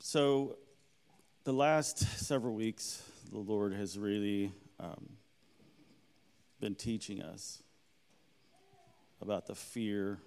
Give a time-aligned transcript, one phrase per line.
[0.00, 0.56] So,
[1.42, 3.02] the last several weeks,
[3.32, 5.08] the Lord has really um,
[6.60, 7.62] been teaching us
[9.20, 10.20] about the fear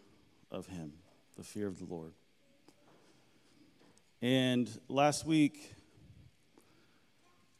[0.52, 0.92] of Him,
[1.38, 2.12] the fear of the Lord.
[4.22, 5.74] And last week,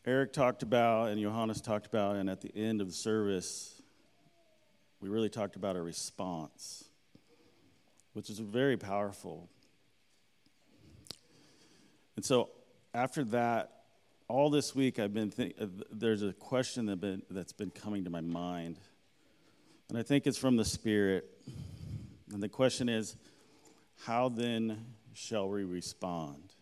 [0.06, 3.82] Eric talked about, and Johannes talked about, and at the end of the service,
[5.00, 6.84] we really talked about a response,
[8.14, 9.50] which is very powerful.
[12.16, 12.50] And so
[12.94, 13.72] after that,
[14.28, 18.04] all this week I've been think, uh, there's a question that been, that's been coming
[18.06, 18.80] to my mind.
[19.90, 21.30] And I think it's from the Spirit.
[22.32, 23.18] And the question is,
[24.06, 26.54] how then shall we respond?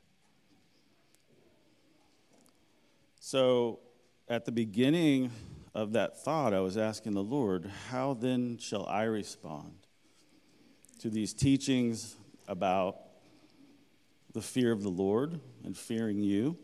[3.20, 3.80] So
[4.28, 5.32] at the beginning
[5.76, 9.74] of that thought, I was asking the Lord, how then shall I respond
[11.00, 12.16] to these teachings
[12.48, 12.98] about
[14.34, 16.58] the fear of the Lord and fearing you?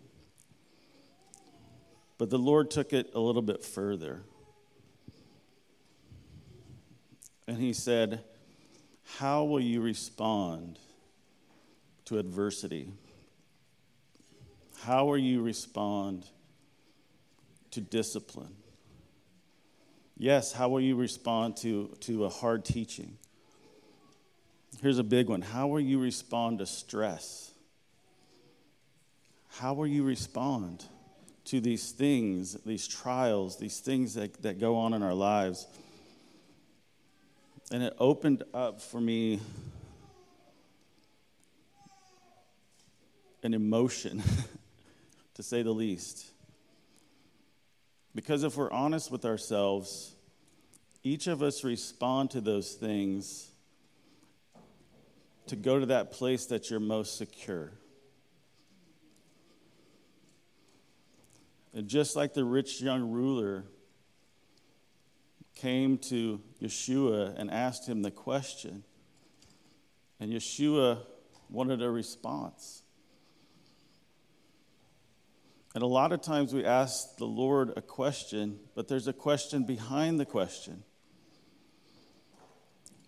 [2.18, 4.24] But the Lord took it a little bit further.
[7.48, 8.24] And He said,
[9.18, 10.80] How will you respond
[12.06, 12.92] to adversity?
[14.84, 16.26] How will you respond
[17.72, 18.56] to discipline?
[20.18, 23.18] Yes, how will you respond to, to a hard teaching?
[24.82, 25.42] Here's a big one.
[25.42, 27.52] How will you respond to stress?
[29.60, 30.84] How will you respond
[31.46, 35.66] to these things, these trials, these things that, that go on in our lives?
[37.72, 39.40] And it opened up for me
[43.44, 44.22] an emotion,
[45.36, 46.26] to say the least.
[48.14, 50.16] Because if we're honest with ourselves,
[51.02, 53.52] each of us respond to those things
[55.48, 57.72] to go to that place that you're most secure.
[61.76, 63.66] And just like the rich young ruler
[65.56, 68.84] came to Yeshua and asked him the question,
[70.22, 71.00] and Yeshua
[71.50, 72.82] wanted a response.
[75.74, 79.66] And a lot of times we ask the Lord a question, but there's a question
[79.66, 80.84] behind the question.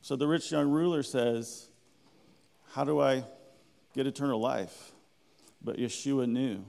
[0.01, 1.69] So the rich young ruler says,
[2.73, 3.23] How do I
[3.93, 4.91] get eternal life?
[5.61, 6.65] But Yeshua knew.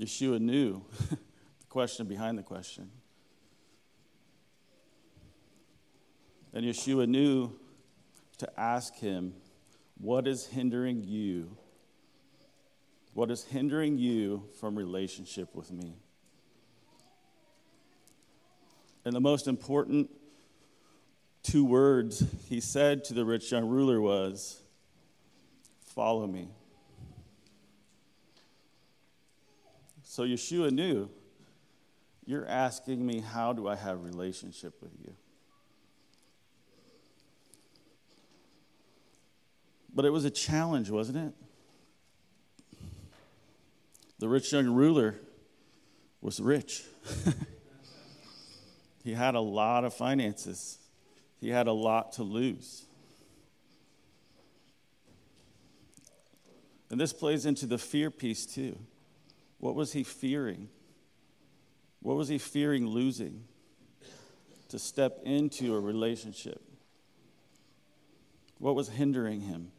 [0.00, 1.16] Yeshua knew the
[1.68, 2.90] question behind the question.
[6.52, 7.52] And Yeshua knew
[8.38, 9.34] to ask him,
[9.98, 11.56] What is hindering you
[13.12, 15.94] what is hindering you from relationship with me?
[19.04, 20.10] And the most important
[21.42, 24.62] two words he said to the rich young ruler was,
[25.84, 26.48] Follow me.
[30.10, 31.08] So Yeshua knew,
[32.26, 35.12] You're asking me, How do I have relationship with you?
[39.94, 41.32] But it was a challenge, wasn't it?
[44.18, 45.14] The rich young ruler
[46.20, 46.82] was rich.
[49.04, 50.78] he had a lot of finances,
[51.40, 52.84] he had a lot to lose.
[56.90, 58.76] And this plays into the fear piece too.
[59.60, 60.68] What was he fearing?
[62.00, 63.44] What was he fearing losing
[64.68, 66.62] to step into a relationship?
[68.58, 69.70] What was hindering him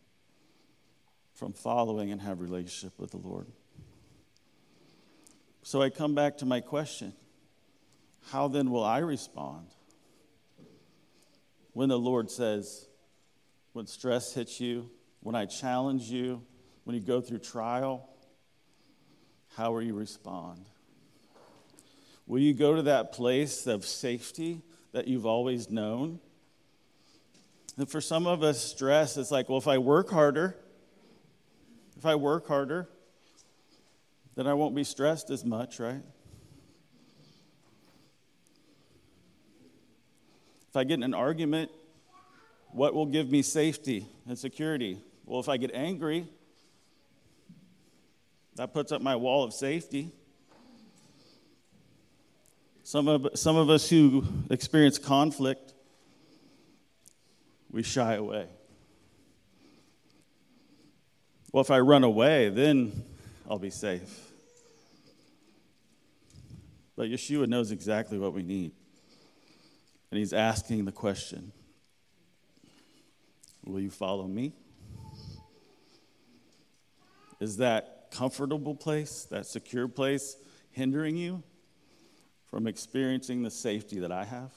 [1.34, 3.48] from following and have relationship with the Lord?
[5.64, 7.14] So I come back to my question
[8.30, 9.68] How then will I respond
[11.74, 12.88] when the Lord says,
[13.74, 16.44] when stress hits you, when I challenge you,
[16.84, 18.10] when you go through trial?
[19.56, 20.66] How will you respond?
[22.26, 24.62] Will you go to that place of safety
[24.94, 26.20] that you've always known?
[27.78, 30.56] And for some of us, stress is like, well, if I work harder,
[31.98, 32.88] if I work harder,
[34.36, 36.02] then I won't be stressed as much, right?
[40.70, 41.70] If I get in an argument,
[42.72, 45.00] what will give me safety and security?
[45.26, 46.28] Well, if I get angry,
[48.62, 50.12] that puts up my wall of safety.
[52.84, 55.74] Some of, some of us who experience conflict,
[57.72, 58.46] we shy away.
[61.52, 62.92] Well, if I run away, then
[63.50, 64.32] I'll be safe.
[66.96, 68.74] But Yeshua knows exactly what we need.
[70.12, 71.52] And he's asking the question
[73.66, 74.54] Will you follow me?
[77.40, 80.38] Is that comfortable place, that secure place,
[80.72, 81.42] hindering you
[82.50, 84.52] from experiencing the safety that I have?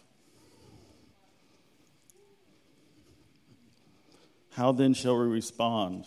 [4.51, 6.06] How then shall we respond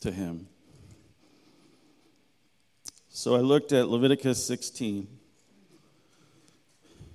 [0.00, 0.48] to him?
[3.08, 5.06] So I looked at Leviticus 16.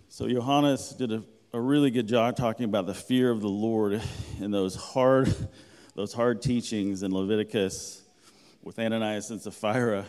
[0.10, 4.02] So Johannes did a, a really good job talking about the fear of the Lord
[4.40, 5.36] and those hard,
[5.96, 8.05] those hard teachings in Leviticus
[8.66, 10.06] with Ananias and Sapphira.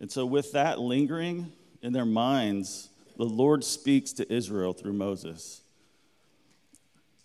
[0.00, 2.88] And so, with that lingering in their minds,
[3.18, 5.60] the Lord speaks to Israel through Moses.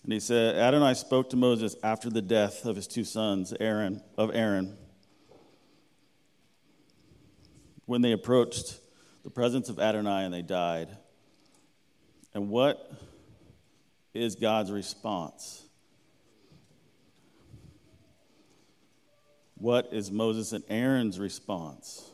[0.04, 4.02] And he said, Adonai spoke to Moses after the death of his two sons, Aaron,
[4.18, 4.76] of Aaron.
[7.86, 8.80] When they approached
[9.24, 10.90] the presence of Adonai and they died.
[12.34, 12.92] And what
[14.14, 15.69] is God's response?
[19.60, 22.10] What is Moses and Aaron's response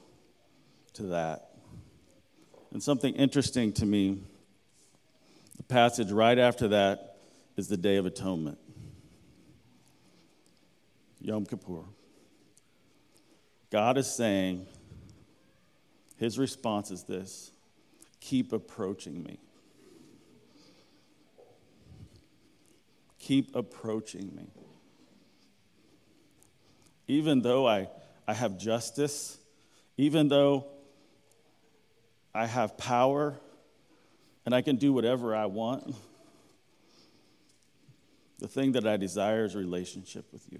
[0.93, 1.51] to that?
[2.71, 4.23] And something interesting to me,
[5.55, 7.17] the passage right after that
[7.55, 8.57] is the Day of Atonement,
[11.21, 11.83] Yom Kippur.
[13.71, 14.65] God is saying,
[16.17, 17.51] his response is this
[18.19, 19.37] keep approaching me.
[23.19, 24.47] Keep approaching me.
[27.07, 27.89] Even though I,
[28.27, 29.37] I have justice,
[29.97, 30.65] even though
[32.33, 33.35] I have power
[34.45, 35.95] and I can do whatever I want
[38.39, 40.59] the thing that I desire is relationship with you.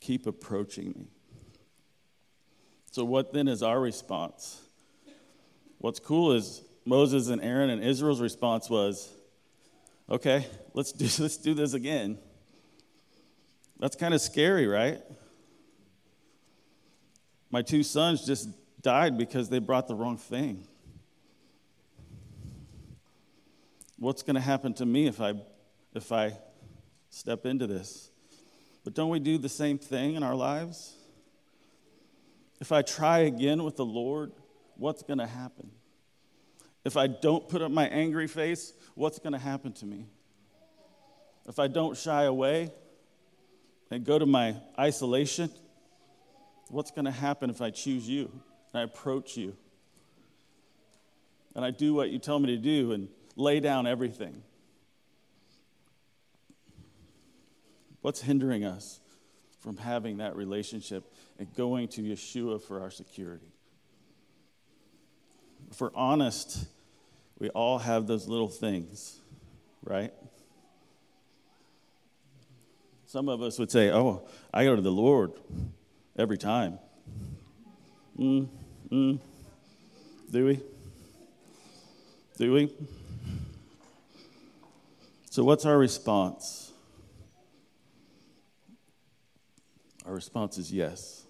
[0.00, 1.08] Keep approaching me.
[2.90, 4.60] So, what then is our response?
[5.78, 9.12] What's cool is Moses and Aaron and Israel's response was,
[10.08, 12.18] okay, let's do, let's do this again.
[13.78, 15.00] That's kind of scary, right?
[17.50, 18.48] My two sons just
[18.82, 20.66] died because they brought the wrong thing.
[24.04, 25.32] what's going to happen to me if I,
[25.94, 26.36] if I
[27.10, 28.10] step into this?
[28.84, 30.94] But don't we do the same thing in our lives?
[32.60, 34.32] If I try again with the Lord,
[34.76, 35.70] what's going to happen?
[36.84, 40.06] If I don't put up my angry face, what's going to happen to me?
[41.48, 42.70] If I don't shy away
[43.94, 45.48] and go to my isolation,
[46.68, 48.28] what's going to happen if I choose you
[48.72, 49.56] and I approach you
[51.54, 53.06] and I do what you tell me to do and
[53.36, 54.42] lay down everything.
[58.00, 58.98] What's hindering us
[59.60, 61.04] from having that relationship
[61.38, 63.52] and going to Yeshua for our security?
[65.70, 66.66] If we're honest,
[67.38, 69.20] we all have those little things,
[69.84, 70.12] right?
[73.14, 75.34] Some of us would say, Oh, I go to the Lord
[76.18, 76.80] every time.
[78.18, 78.48] Mm,
[78.90, 79.20] mm.
[80.32, 80.60] Do we?
[82.36, 82.74] Do we?
[85.30, 86.72] So, what's our response?
[90.04, 91.22] Our response is yes.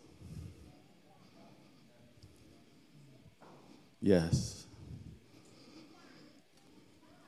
[4.00, 4.64] Yes.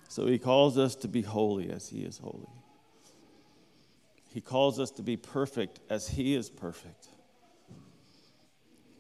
[0.09, 2.49] So, he calls us to be holy as he is holy.
[4.37, 7.09] He calls us to be perfect as he is perfect.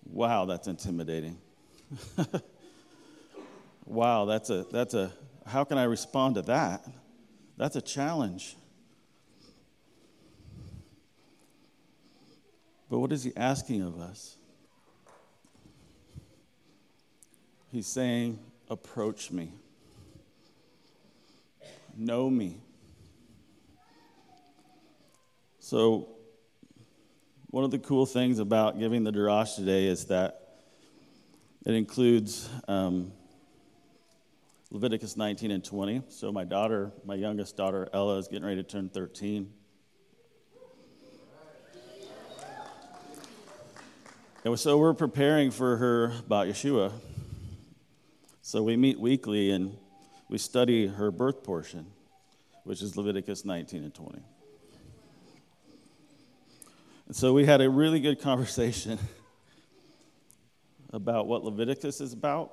[0.06, 1.36] Wow, that's intimidating.
[3.84, 5.12] wow, that's a, that's a,
[5.44, 6.86] how can I respond to that?
[7.58, 8.56] That's a challenge.
[12.88, 14.38] But what is he asking of us?
[17.70, 18.38] He's saying,
[18.70, 19.52] Approach me,
[21.94, 22.62] know me.
[25.68, 26.10] So,
[27.48, 30.60] one of the cool things about giving the D'rash today is that
[31.64, 33.10] it includes um,
[34.70, 36.02] Leviticus 19 and 20.
[36.08, 39.52] So my daughter, my youngest daughter, Ella, is getting ready to turn 13.
[44.44, 46.92] And so we're preparing for her about Yeshua.
[48.40, 49.76] So we meet weekly and
[50.28, 51.86] we study her birth portion,
[52.62, 54.22] which is Leviticus 19 and 20.
[57.06, 58.98] And so we had a really good conversation
[60.92, 62.52] about what Leviticus is about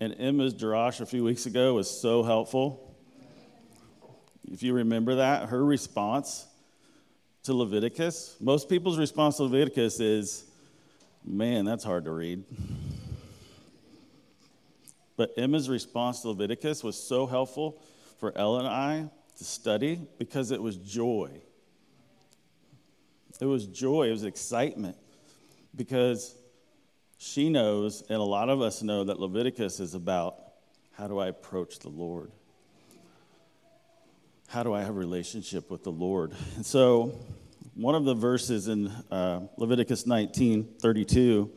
[0.00, 2.94] and Emma's D'rash a few weeks ago was so helpful.
[4.50, 6.46] If you remember that, her response
[7.44, 10.44] to Leviticus, most people's response to Leviticus is,
[11.24, 12.44] man, that's hard to read.
[15.16, 17.80] But Emma's response to Leviticus was so helpful
[18.18, 21.30] for Ella and I to study because it was joy.
[23.40, 24.96] It was joy, it was excitement
[25.74, 26.34] because
[27.18, 30.36] she knows, and a lot of us know, that Leviticus is about
[30.92, 32.30] how do I approach the Lord?
[34.46, 36.32] How do I have a relationship with the Lord?
[36.54, 37.18] And so,
[37.74, 41.50] one of the verses in uh, Leviticus 19 32,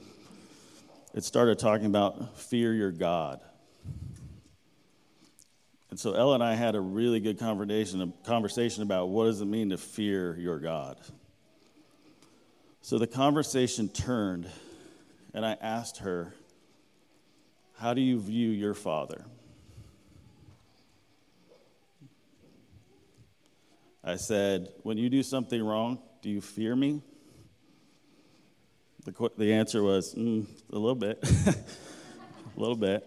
[1.13, 3.39] it started talking about fear your God.
[5.89, 9.41] And so Ella and I had a really good conversation, a conversation about what does
[9.41, 10.97] it mean to fear your God.
[12.87, 14.49] So the conversation turned,
[15.33, 16.33] and I asked her,
[17.77, 19.25] How do you view your father?
[24.05, 27.01] I said, When you do something wrong, do you fear me?
[29.03, 31.19] The, the answer was, mm, A little bit.
[31.45, 31.55] a
[32.55, 33.03] little bit.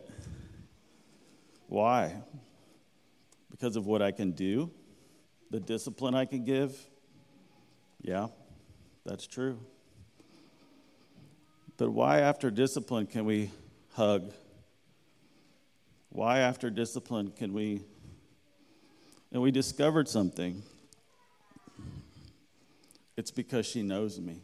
[1.68, 2.16] Why?
[3.50, 4.70] Because of what I can do,
[5.50, 6.78] the discipline I can give?
[8.02, 8.26] Yeah,
[9.04, 9.58] that's true.
[11.76, 13.50] But why, after discipline, can we
[13.94, 14.32] hug?
[16.10, 17.82] Why, after discipline, can we?
[19.32, 20.62] And we discovered something.
[23.16, 24.42] It's because she knows me.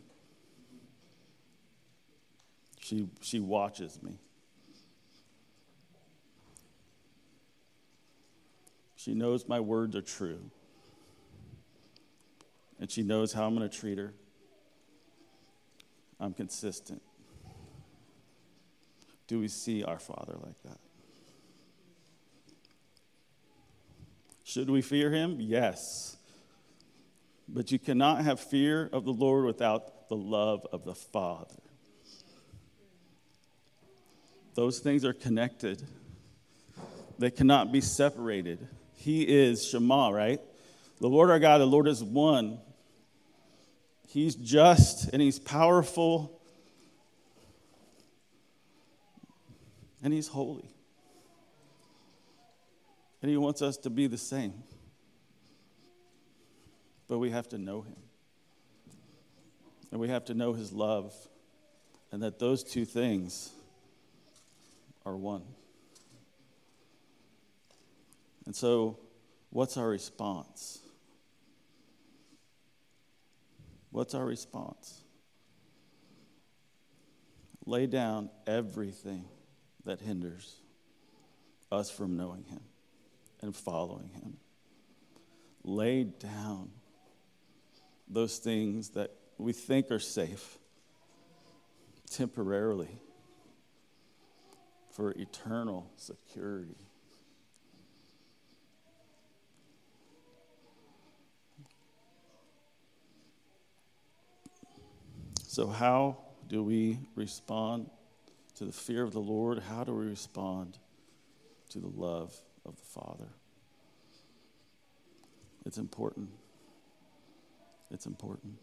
[2.80, 4.18] She, she watches me.
[8.94, 10.50] She knows my words are true.
[12.78, 14.14] And she knows how I'm going to treat her.
[16.18, 17.02] I'm consistent.
[19.26, 20.78] Do we see our Father like that?
[24.44, 25.36] Should we fear him?
[25.40, 26.16] Yes.
[27.48, 31.56] But you cannot have fear of the Lord without the love of the Father.
[34.54, 35.82] Those things are connected,
[37.18, 38.66] they cannot be separated.
[38.94, 40.40] He is Shema, right?
[41.00, 42.58] The Lord our God, the Lord is one.
[44.06, 46.40] He's just and He's powerful
[50.02, 50.70] and He's holy.
[53.22, 54.54] And He wants us to be the same.
[57.08, 57.96] But we have to know Him.
[59.90, 61.12] And we have to know His love.
[62.12, 63.50] And that those two things
[65.04, 65.42] are one.
[68.44, 68.98] And so,
[69.50, 70.78] what's our response?
[73.96, 75.04] What's our response?
[77.64, 79.24] Lay down everything
[79.86, 80.56] that hinders
[81.72, 82.60] us from knowing Him
[83.40, 84.36] and following Him.
[85.64, 86.72] Lay down
[88.06, 90.58] those things that we think are safe
[92.10, 93.00] temporarily
[94.90, 96.76] for eternal security.
[105.56, 107.88] So, how do we respond
[108.56, 109.58] to the fear of the Lord?
[109.58, 110.76] How do we respond
[111.70, 112.36] to the love
[112.66, 113.28] of the Father?
[115.64, 116.28] It's important.
[117.90, 118.58] It's important.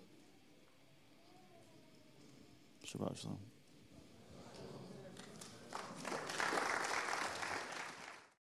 [2.86, 3.53] Shabbat Shalom.